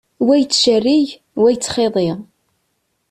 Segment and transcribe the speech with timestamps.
[0.25, 2.09] Wa yettcerrig, wa yettxiḍi.